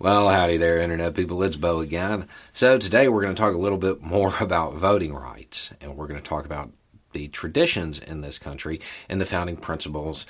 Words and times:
Well, 0.00 0.28
howdy 0.28 0.58
there, 0.58 0.78
Internet 0.78 1.14
people. 1.14 1.42
It's 1.42 1.56
Bo 1.56 1.80
again. 1.80 2.28
So, 2.52 2.78
today 2.78 3.08
we're 3.08 3.22
going 3.22 3.34
to 3.34 3.40
talk 3.40 3.52
a 3.52 3.58
little 3.58 3.78
bit 3.78 4.00
more 4.00 4.32
about 4.40 4.74
voting 4.74 5.12
rights, 5.12 5.72
and 5.80 5.96
we're 5.96 6.06
going 6.06 6.22
to 6.22 6.28
talk 6.28 6.44
about 6.44 6.70
the 7.14 7.26
traditions 7.26 7.98
in 7.98 8.20
this 8.20 8.38
country 8.38 8.80
and 9.08 9.20
the 9.20 9.26
founding 9.26 9.56
principles, 9.56 10.24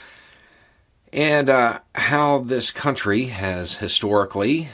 and 1.12 1.50
uh, 1.50 1.80
how 1.94 2.38
this 2.38 2.70
country 2.70 3.24
has 3.26 3.74
historically, 3.74 4.70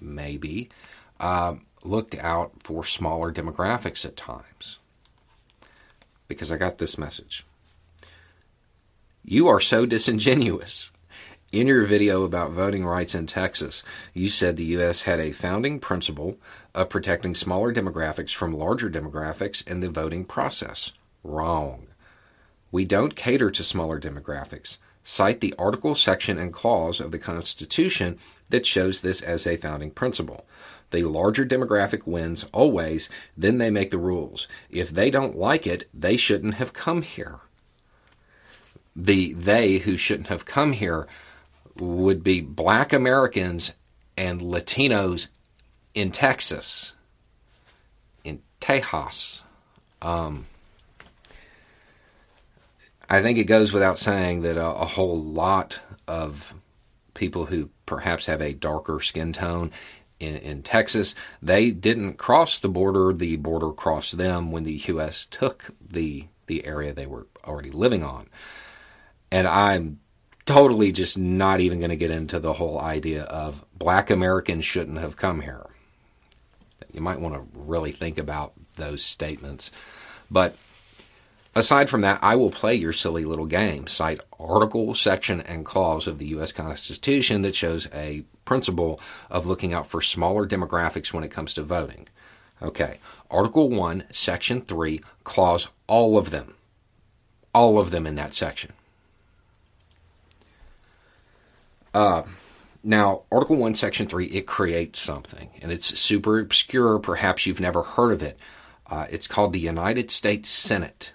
maybe, 0.00 0.70
uh, 1.18 1.56
looked 1.84 2.14
out 2.14 2.52
for 2.60 2.82
smaller 2.82 3.30
demographics 3.30 4.06
at 4.06 4.16
times. 4.16 4.78
Because 6.28 6.50
I 6.50 6.56
got 6.56 6.78
this 6.78 6.96
message. 6.96 7.44
You 9.22 9.48
are 9.48 9.60
so 9.60 9.84
disingenuous. 9.84 10.92
In 11.52 11.66
your 11.66 11.84
video 11.84 12.22
about 12.22 12.52
voting 12.52 12.86
rights 12.86 13.12
in 13.12 13.26
Texas, 13.26 13.82
you 14.14 14.28
said 14.28 14.56
the 14.56 14.64
U.S. 14.66 15.02
had 15.02 15.18
a 15.18 15.32
founding 15.32 15.80
principle 15.80 16.38
of 16.76 16.90
protecting 16.90 17.34
smaller 17.34 17.74
demographics 17.74 18.32
from 18.32 18.56
larger 18.56 18.88
demographics 18.88 19.66
in 19.68 19.80
the 19.80 19.90
voting 19.90 20.24
process. 20.24 20.92
Wrong. 21.24 21.88
We 22.70 22.84
don't 22.84 23.16
cater 23.16 23.50
to 23.50 23.64
smaller 23.64 24.00
demographics. 24.00 24.78
Cite 25.02 25.40
the 25.40 25.52
article, 25.58 25.96
section, 25.96 26.38
and 26.38 26.52
clause 26.52 27.00
of 27.00 27.10
the 27.10 27.18
Constitution 27.18 28.16
that 28.50 28.64
shows 28.64 29.00
this 29.00 29.20
as 29.20 29.44
a 29.44 29.56
founding 29.56 29.90
principle. 29.90 30.46
The 30.92 31.02
larger 31.02 31.44
demographic 31.44 32.06
wins 32.06 32.44
always, 32.52 33.08
then 33.36 33.58
they 33.58 33.70
make 33.70 33.90
the 33.90 33.98
rules. 33.98 34.46
If 34.70 34.90
they 34.90 35.10
don't 35.10 35.36
like 35.36 35.66
it, 35.66 35.88
they 35.92 36.16
shouldn't 36.16 36.54
have 36.54 36.72
come 36.72 37.02
here. 37.02 37.40
The 38.94 39.32
they 39.32 39.78
who 39.78 39.96
shouldn't 39.96 40.28
have 40.28 40.44
come 40.44 40.74
here 40.74 41.08
would 41.76 42.22
be 42.22 42.40
black 42.40 42.92
Americans 42.92 43.72
and 44.16 44.40
Latinos 44.40 45.28
in 45.94 46.10
Texas, 46.10 46.94
in 48.24 48.42
Tejas. 48.60 49.40
Um, 50.02 50.46
I 53.08 53.22
think 53.22 53.38
it 53.38 53.44
goes 53.44 53.72
without 53.72 53.98
saying 53.98 54.42
that 54.42 54.56
a, 54.56 54.66
a, 54.66 54.86
whole 54.86 55.20
lot 55.20 55.80
of 56.06 56.54
people 57.14 57.44
who 57.44 57.70
perhaps 57.84 58.26
have 58.26 58.40
a 58.40 58.54
darker 58.54 59.00
skin 59.00 59.32
tone 59.32 59.72
in, 60.20 60.36
in 60.36 60.62
Texas, 60.62 61.14
they 61.42 61.70
didn't 61.70 62.14
cross 62.14 62.60
the 62.60 62.68
border. 62.68 63.12
The 63.12 63.36
border 63.36 63.72
crossed 63.72 64.16
them 64.16 64.52
when 64.52 64.64
the 64.64 64.74
U.S. 64.74 65.26
took 65.26 65.70
the 65.80 66.26
the 66.46 66.66
area 66.66 66.92
they 66.92 67.06
were 67.06 67.26
already 67.44 67.70
living 67.70 68.02
on. 68.02 68.28
And 69.30 69.46
I'm 69.46 70.00
totally 70.50 70.90
just 70.90 71.16
not 71.16 71.60
even 71.60 71.78
going 71.78 71.90
to 71.90 71.96
get 71.96 72.10
into 72.10 72.40
the 72.40 72.52
whole 72.52 72.80
idea 72.80 73.22
of 73.22 73.64
black 73.72 74.10
Americans 74.10 74.64
shouldn't 74.64 74.98
have 74.98 75.16
come 75.16 75.40
here. 75.40 75.64
You 76.92 77.00
might 77.00 77.20
want 77.20 77.36
to 77.36 77.46
really 77.54 77.92
think 77.92 78.18
about 78.18 78.54
those 78.74 79.00
statements. 79.00 79.70
But 80.28 80.56
aside 81.54 81.88
from 81.88 82.00
that, 82.00 82.18
I 82.20 82.34
will 82.34 82.50
play 82.50 82.74
your 82.74 82.92
silly 82.92 83.24
little 83.24 83.46
game. 83.46 83.86
Cite 83.86 84.22
article, 84.40 84.92
section, 84.96 85.40
and 85.40 85.64
clause 85.64 86.08
of 86.08 86.18
the 86.18 86.26
U.S. 86.26 86.50
Constitution 86.50 87.42
that 87.42 87.54
shows 87.54 87.86
a 87.94 88.24
principle 88.44 89.00
of 89.30 89.46
looking 89.46 89.72
out 89.72 89.86
for 89.86 90.02
smaller 90.02 90.48
demographics 90.48 91.12
when 91.12 91.22
it 91.22 91.30
comes 91.30 91.54
to 91.54 91.62
voting. 91.62 92.08
Okay, 92.60 92.98
Article 93.30 93.70
1, 93.70 94.04
Section 94.10 94.62
3, 94.62 95.00
Clause 95.22 95.68
all 95.86 96.18
of 96.18 96.30
them. 96.30 96.54
All 97.54 97.78
of 97.78 97.92
them 97.92 98.04
in 98.04 98.16
that 98.16 98.34
section. 98.34 98.72
Uh, 101.92 102.22
now, 102.82 103.22
Article 103.30 103.56
1, 103.56 103.74
Section 103.74 104.06
3, 104.06 104.26
it 104.26 104.46
creates 104.46 105.00
something, 105.00 105.50
and 105.60 105.70
it's 105.70 105.98
super 105.98 106.38
obscure. 106.38 106.98
Perhaps 106.98 107.46
you've 107.46 107.60
never 107.60 107.82
heard 107.82 108.12
of 108.12 108.22
it. 108.22 108.38
Uh, 108.86 109.06
it's 109.10 109.26
called 109.26 109.52
the 109.52 109.60
United 109.60 110.10
States 110.10 110.48
Senate, 110.48 111.12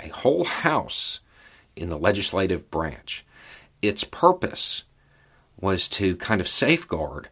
a 0.00 0.08
whole 0.08 0.44
house 0.44 1.20
in 1.74 1.88
the 1.88 1.98
legislative 1.98 2.70
branch. 2.70 3.24
Its 3.82 4.04
purpose 4.04 4.84
was 5.60 5.88
to 5.88 6.16
kind 6.16 6.40
of 6.40 6.48
safeguard 6.48 7.28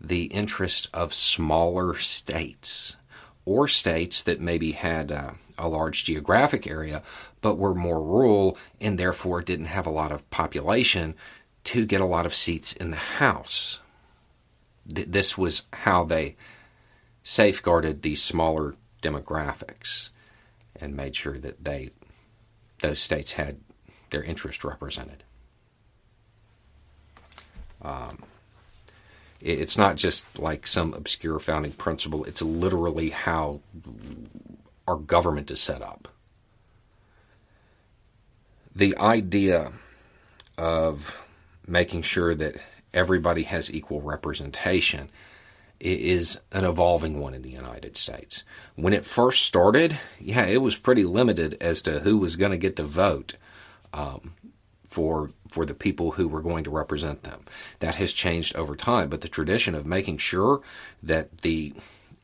the 0.00 0.24
interest 0.24 0.88
of 0.92 1.14
smaller 1.14 1.96
states 1.98 2.96
or 3.44 3.68
states 3.68 4.22
that 4.22 4.40
maybe 4.40 4.72
had 4.72 5.12
uh, 5.12 5.32
a 5.62 5.68
large 5.68 6.04
geographic 6.04 6.66
area 6.66 7.02
but 7.40 7.56
were 7.56 7.74
more 7.74 8.02
rural 8.02 8.58
and 8.80 8.98
therefore 8.98 9.40
didn't 9.40 9.66
have 9.66 9.86
a 9.86 9.90
lot 9.90 10.12
of 10.12 10.28
population 10.30 11.14
to 11.64 11.86
get 11.86 12.00
a 12.00 12.06
lot 12.06 12.26
of 12.26 12.34
seats 12.34 12.72
in 12.72 12.90
the 12.90 12.96
House. 12.96 13.80
Th- 14.92 15.08
this 15.08 15.38
was 15.38 15.62
how 15.72 16.04
they 16.04 16.36
safeguarded 17.22 18.02
these 18.02 18.22
smaller 18.22 18.74
demographics 19.02 20.10
and 20.76 20.96
made 20.96 21.14
sure 21.14 21.38
that 21.38 21.62
they 21.62 21.90
those 22.80 22.98
states 22.98 23.32
had 23.32 23.60
their 24.10 24.24
interest 24.24 24.64
represented. 24.64 25.22
Um, 27.80 28.22
it, 29.40 29.60
it's 29.60 29.78
not 29.78 29.96
just 29.96 30.38
like 30.38 30.66
some 30.66 30.94
obscure 30.94 31.38
founding 31.38 31.72
principle, 31.72 32.24
it's 32.24 32.42
literally 32.42 33.10
how 33.10 33.60
our 34.86 34.96
government 34.96 35.50
is 35.50 35.60
set 35.60 35.82
up. 35.82 36.08
The 38.74 38.96
idea 38.96 39.72
of 40.56 41.20
making 41.66 42.02
sure 42.02 42.34
that 42.34 42.56
everybody 42.94 43.42
has 43.44 43.72
equal 43.72 44.00
representation 44.00 45.10
is 45.80 46.38
an 46.52 46.64
evolving 46.64 47.18
one 47.18 47.34
in 47.34 47.42
the 47.42 47.50
United 47.50 47.96
States. 47.96 48.44
When 48.76 48.92
it 48.92 49.04
first 49.04 49.44
started, 49.44 49.98
yeah, 50.20 50.46
it 50.46 50.58
was 50.58 50.76
pretty 50.76 51.04
limited 51.04 51.56
as 51.60 51.82
to 51.82 52.00
who 52.00 52.18
was 52.18 52.36
going 52.36 52.52
to 52.52 52.58
get 52.58 52.76
to 52.76 52.84
vote 52.84 53.36
um, 53.92 54.34
for 54.88 55.30
for 55.48 55.66
the 55.66 55.74
people 55.74 56.12
who 56.12 56.28
were 56.28 56.40
going 56.40 56.64
to 56.64 56.70
represent 56.70 57.24
them. 57.24 57.44
That 57.80 57.96
has 57.96 58.12
changed 58.12 58.56
over 58.56 58.76
time, 58.76 59.10
but 59.10 59.20
the 59.20 59.28
tradition 59.28 59.74
of 59.74 59.84
making 59.84 60.18
sure 60.18 60.62
that 61.02 61.38
the 61.38 61.74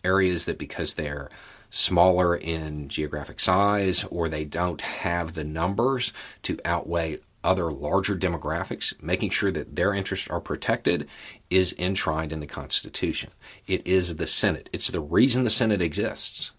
areas 0.04 0.44
that 0.44 0.58
because 0.58 0.94
they're 0.94 1.28
smaller 1.70 2.36
in 2.36 2.88
geographic 2.88 3.40
size 3.40 4.04
or 4.10 4.28
they 4.28 4.44
don't 4.44 4.80
have 4.80 5.34
the 5.34 5.44
numbers 5.44 6.12
to 6.42 6.58
outweigh 6.64 7.18
other 7.44 7.70
larger 7.70 8.16
demographics, 8.16 9.00
making 9.02 9.30
sure 9.30 9.50
that 9.52 9.76
their 9.76 9.94
interests 9.94 10.28
are 10.28 10.40
protected 10.40 11.08
is 11.50 11.74
enshrined 11.78 12.32
in 12.32 12.40
the 12.40 12.46
Constitution. 12.46 13.30
It 13.66 13.86
is 13.86 14.16
the 14.16 14.26
Senate. 14.26 14.68
It's 14.72 14.88
the 14.88 15.00
reason 15.00 15.44
the 15.44 15.50
Senate 15.50 15.80
exists. 15.80 16.50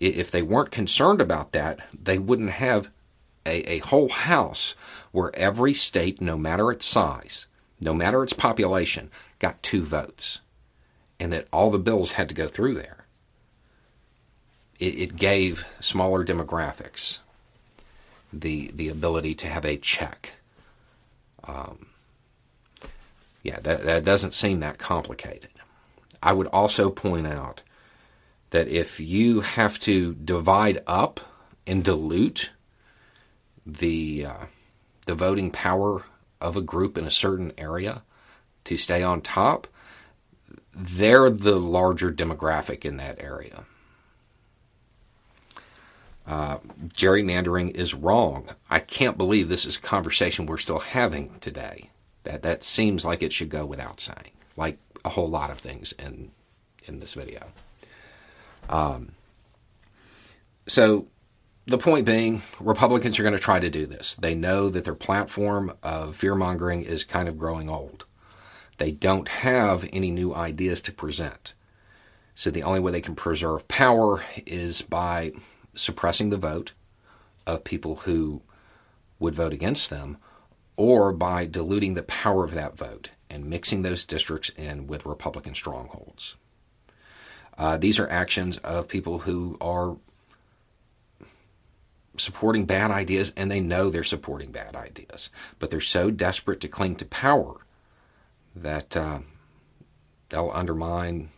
If 0.00 0.30
they 0.30 0.42
weren't 0.42 0.70
concerned 0.70 1.20
about 1.20 1.52
that, 1.52 1.80
they 1.98 2.18
wouldn't 2.18 2.50
have 2.50 2.90
a, 3.46 3.72
a 3.72 3.78
whole 3.78 4.10
House 4.10 4.74
where 5.12 5.34
every 5.34 5.72
state, 5.72 6.20
no 6.20 6.36
matter 6.36 6.70
its 6.70 6.86
size, 6.86 7.46
no 7.80 7.94
matter 7.94 8.22
its 8.22 8.32
population, 8.32 9.10
got 9.38 9.62
two 9.62 9.84
votes, 9.84 10.40
and 11.18 11.32
that 11.32 11.48
all 11.52 11.70
the 11.70 11.78
bills 11.78 12.12
had 12.12 12.28
to 12.28 12.34
go 12.34 12.48
through 12.48 12.74
there 12.74 13.03
it, 14.78 14.98
it 14.98 15.16
gave 15.16 15.66
smaller 15.80 16.24
demographics 16.24 17.18
the 18.32 18.70
the 18.74 18.88
ability 18.88 19.34
to 19.36 19.46
have 19.46 19.64
a 19.64 19.76
check. 19.76 20.30
Um, 21.44 21.86
yeah, 23.42 23.60
that, 23.60 23.84
that 23.84 24.04
doesn't 24.04 24.32
seem 24.32 24.60
that 24.60 24.78
complicated. 24.78 25.50
I 26.22 26.32
would 26.32 26.46
also 26.46 26.88
point 26.88 27.26
out 27.26 27.62
that 28.50 28.68
if 28.68 28.98
you 28.98 29.40
have 29.40 29.78
to 29.80 30.14
divide 30.14 30.82
up 30.86 31.20
and 31.66 31.84
dilute 31.84 32.50
the 33.66 34.26
uh, 34.26 34.44
the 35.06 35.14
voting 35.14 35.50
power 35.50 36.02
of 36.40 36.56
a 36.56 36.62
group 36.62 36.96
in 36.96 37.04
a 37.04 37.10
certain 37.10 37.52
area 37.58 38.02
to 38.64 38.76
stay 38.76 39.02
on 39.02 39.20
top, 39.20 39.66
they're 40.72 41.30
the 41.30 41.56
larger 41.56 42.10
demographic 42.10 42.84
in 42.84 42.96
that 42.96 43.22
area. 43.22 43.64
Uh, 46.26 46.58
gerrymandering 46.88 47.74
is 47.74 47.94
wrong. 47.94 48.48
I 48.70 48.78
can't 48.78 49.18
believe 49.18 49.48
this 49.48 49.66
is 49.66 49.76
a 49.76 49.80
conversation 49.80 50.46
we're 50.46 50.56
still 50.56 50.78
having 50.78 51.38
today. 51.40 51.90
That 52.22 52.42
that 52.42 52.64
seems 52.64 53.04
like 53.04 53.22
it 53.22 53.32
should 53.32 53.50
go 53.50 53.66
without 53.66 54.00
saying, 54.00 54.30
like 54.56 54.78
a 55.04 55.10
whole 55.10 55.28
lot 55.28 55.50
of 55.50 55.58
things 55.58 55.92
in 55.98 56.30
in 56.86 57.00
this 57.00 57.14
video. 57.14 57.48
Um, 58.70 59.12
so 60.66 61.06
the 61.66 61.78
point 61.78 62.06
being, 62.06 62.42
Republicans 62.60 63.18
are 63.18 63.22
going 63.22 63.34
to 63.34 63.40
try 63.40 63.60
to 63.60 63.70
do 63.70 63.86
this. 63.86 64.14
They 64.14 64.34
know 64.34 64.68
that 64.70 64.84
their 64.84 64.94
platform 64.94 65.74
of 65.82 66.16
fear 66.16 66.34
mongering 66.34 66.82
is 66.82 67.04
kind 67.04 67.28
of 67.28 67.38
growing 67.38 67.68
old. 67.68 68.06
They 68.78 68.90
don't 68.90 69.28
have 69.28 69.88
any 69.92 70.10
new 70.10 70.34
ideas 70.34 70.80
to 70.82 70.92
present. 70.92 71.54
So 72.34 72.50
the 72.50 72.64
only 72.64 72.80
way 72.80 72.92
they 72.92 73.00
can 73.00 73.14
preserve 73.14 73.68
power 73.68 74.24
is 74.46 74.82
by 74.82 75.32
suppressing 75.74 76.30
the 76.30 76.36
vote 76.36 76.72
of 77.46 77.64
people 77.64 77.96
who 77.96 78.42
would 79.18 79.34
vote 79.34 79.52
against 79.52 79.90
them 79.90 80.16
or 80.76 81.12
by 81.12 81.46
diluting 81.46 81.94
the 81.94 82.02
power 82.02 82.44
of 82.44 82.54
that 82.54 82.76
vote 82.76 83.10
and 83.30 83.44
mixing 83.44 83.82
those 83.82 84.04
districts 84.04 84.50
in 84.56 84.86
with 84.86 85.06
Republican 85.06 85.54
strongholds. 85.54 86.36
Uh, 87.56 87.76
these 87.76 87.98
are 87.98 88.08
actions 88.08 88.58
of 88.58 88.88
people 88.88 89.20
who 89.20 89.56
are 89.60 89.96
supporting 92.16 92.64
bad 92.64 92.90
ideas 92.90 93.32
and 93.36 93.50
they 93.50 93.60
know 93.60 93.90
they're 93.90 94.04
supporting 94.04 94.50
bad 94.50 94.74
ideas, 94.76 95.30
but 95.58 95.70
they're 95.70 95.80
so 95.80 96.10
desperate 96.10 96.60
to 96.60 96.68
cling 96.68 96.96
to 96.96 97.04
power 97.04 97.60
that 98.54 98.96
uh, 98.96 99.18
they'll 100.28 100.50
undermine 100.52 101.28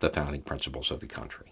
the 0.00 0.10
founding 0.10 0.42
principles 0.42 0.90
of 0.90 1.00
the 1.00 1.06
country. 1.06 1.51